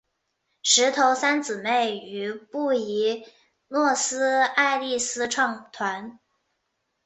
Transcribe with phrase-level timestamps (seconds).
[0.63, 3.27] 石头三姊妹于布宜
[3.67, 6.17] 诺斯艾利斯创团。